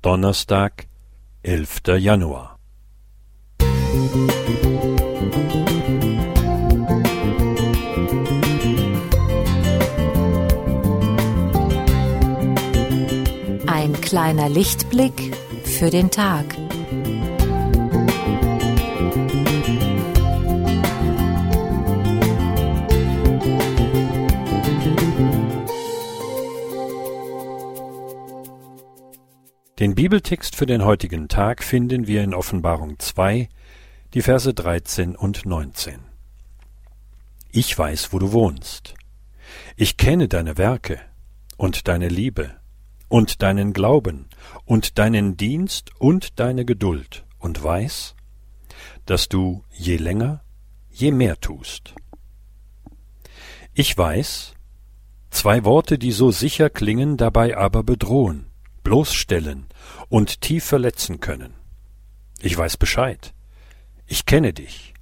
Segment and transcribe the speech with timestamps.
[0.00, 0.86] Donnerstag,
[1.42, 1.98] 11.
[1.98, 2.56] Januar.
[13.66, 15.34] Ein kleiner Lichtblick
[15.64, 16.44] für den Tag.
[29.78, 33.48] Den Bibeltext für den heutigen Tag finden wir in Offenbarung 2,
[34.12, 36.00] die Verse 13 und 19.
[37.52, 38.94] Ich weiß, wo du wohnst.
[39.76, 41.00] Ich kenne deine Werke
[41.56, 42.56] und deine Liebe
[43.06, 44.26] und deinen Glauben
[44.64, 48.16] und deinen Dienst und deine Geduld und weiß,
[49.06, 50.42] dass du je länger,
[50.90, 51.94] je mehr tust.
[53.74, 54.54] Ich weiß,
[55.30, 58.47] zwei Worte, die so sicher klingen, dabei aber bedrohen
[58.88, 59.66] bloßstellen
[60.08, 61.52] und tief verletzen können.
[62.40, 63.34] Ich weiß Bescheid.
[64.06, 64.94] Ich kenne dich.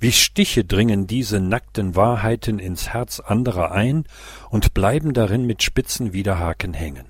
[0.00, 4.04] Wie Stiche dringen diese nackten Wahrheiten ins Herz anderer ein
[4.48, 7.04] und bleiben darin mit spitzen Widerhaken hängen.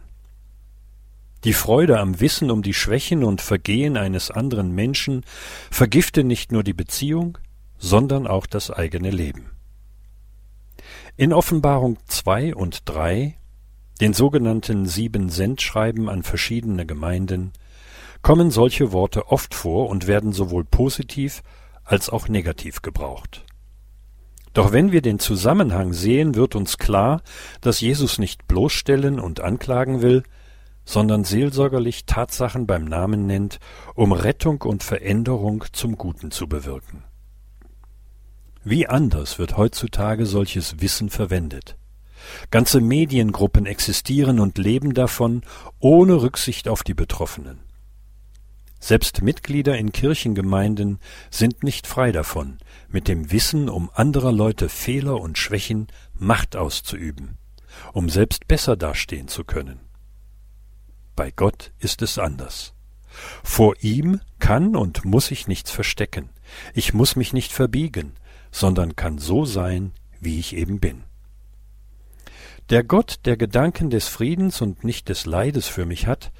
[1.44, 5.24] Die Freude am Wissen um die Schwächen und Vergehen eines anderen Menschen
[5.70, 7.38] vergifte nicht nur die Beziehung,
[7.78, 9.52] sondern auch das eigene Leben.
[11.16, 13.36] In Offenbarung zwei und drei
[14.00, 17.52] den sogenannten sieben Sendschreiben an verschiedene Gemeinden,
[18.22, 21.42] kommen solche Worte oft vor und werden sowohl positiv
[21.84, 23.44] als auch negativ gebraucht.
[24.54, 27.22] Doch wenn wir den Zusammenhang sehen, wird uns klar,
[27.60, 30.22] dass Jesus nicht bloßstellen und anklagen will,
[30.84, 33.58] sondern seelsorgerlich Tatsachen beim Namen nennt,
[33.94, 37.02] um Rettung und Veränderung zum Guten zu bewirken.
[38.62, 41.76] Wie anders wird heutzutage solches Wissen verwendet.
[42.50, 45.42] Ganze Mediengruppen existieren und leben davon,
[45.78, 47.60] ohne Rücksicht auf die Betroffenen.
[48.80, 50.98] Selbst Mitglieder in Kirchengemeinden
[51.30, 52.58] sind nicht frei davon,
[52.90, 57.38] mit dem Wissen um anderer Leute Fehler und Schwächen Macht auszuüben,
[57.94, 59.80] um selbst besser dastehen zu können.
[61.16, 62.74] Bei Gott ist es anders.
[63.42, 66.28] Vor ihm kann und muss ich nichts verstecken,
[66.74, 68.12] ich muss mich nicht verbiegen,
[68.50, 71.04] sondern kann so sein, wie ich eben bin.
[72.70, 76.32] Der Gott, der Gedanken des Friedens und nicht des Leides für mich hat,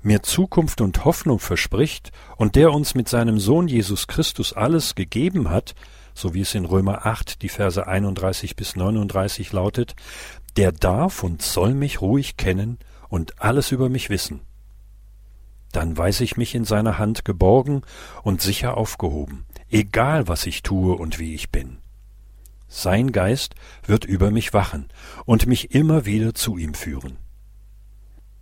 [0.00, 5.50] mir Zukunft und Hoffnung verspricht und der uns mit seinem Sohn Jesus Christus alles gegeben
[5.50, 5.74] hat,
[6.14, 9.94] so wie es in Römer 8 die Verse 31 bis 39 lautet,
[10.56, 12.78] der darf und soll mich ruhig kennen
[13.10, 14.40] und alles über mich wissen.
[15.72, 17.82] Dann weiß ich mich in seiner Hand geborgen
[18.22, 21.82] und sicher aufgehoben, egal was ich tue und wie ich bin.
[22.68, 23.54] Sein Geist
[23.84, 24.88] wird über mich wachen
[25.24, 27.18] und mich immer wieder zu ihm führen.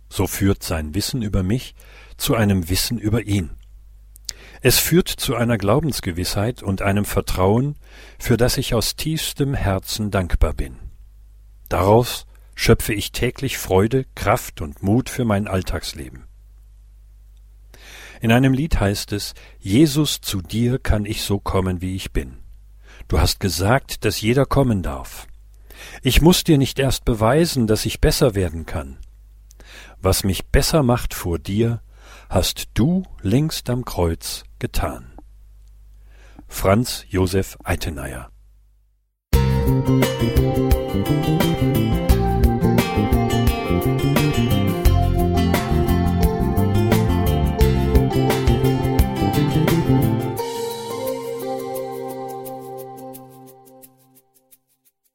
[0.09, 1.75] So führt sein Wissen über mich
[2.17, 3.51] zu einem Wissen über ihn.
[4.61, 7.75] Es führt zu einer Glaubensgewissheit und einem Vertrauen,
[8.17, 10.77] für das ich aus tiefstem Herzen dankbar bin.
[11.69, 12.25] Daraus
[12.55, 16.23] schöpfe ich täglich Freude, Kraft und Mut für mein Alltagsleben.
[18.21, 22.37] In einem Lied heißt es Jesus, zu dir kann ich so kommen, wie ich bin.
[23.07, 25.27] Du hast gesagt, dass jeder kommen darf.
[26.01, 28.97] Ich muss dir nicht erst beweisen, dass ich besser werden kann.
[30.01, 31.81] Was mich besser macht vor dir,
[32.29, 35.13] hast du längst am Kreuz getan.
[36.47, 38.29] Franz Josef Eitenayer
[39.35, 41.54] Musik